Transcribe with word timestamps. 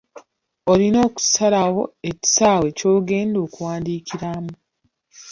Olina 0.71 0.97
okusalawo 1.07 1.83
ekisaawe 2.09 2.67
ky’ogenda 2.77 3.37
okuwandiikiramu. 3.45 4.53